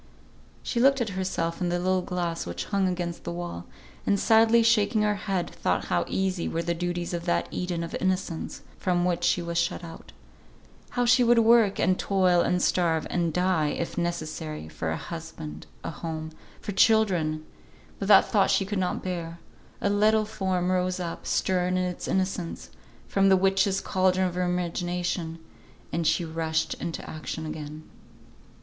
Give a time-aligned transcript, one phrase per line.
[0.63, 3.67] She looked at herself in the little glass which hung against the wall,
[4.03, 7.93] and sadly shaking her head, thought how easy were the duties of that Eden of
[8.01, 10.11] innocence from which she was shut out;
[10.89, 15.67] how she would work, and toil, and starve, and die, if necessary, for a husband,
[15.83, 16.31] a home,
[16.61, 17.45] for children,
[17.99, 19.37] but that thought she could not bear;
[19.81, 22.71] a little form rose up, stern in its innocence,
[23.07, 25.37] from the witches' cauldron of her imagination,
[25.93, 27.87] and she rushed into action again.